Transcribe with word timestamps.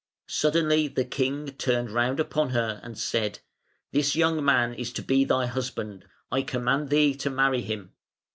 Suddenly 0.25 0.87
the 0.87 1.05
king 1.05 1.49
turned 1.49 1.91
round 1.91 2.19
upon 2.19 2.49
her 2.49 2.79
and 2.81 2.97
said: 2.97 3.37
"This 3.91 4.15
young 4.15 4.43
man 4.43 4.73
is 4.73 4.91
to 4.93 5.03
be 5.03 5.25
thy 5.25 5.45
husband, 5.45 6.05
I 6.31 6.41
command 6.41 6.89
thee 6.89 7.13
to 7.17 7.29
marry 7.29 7.61
him". 7.61 7.93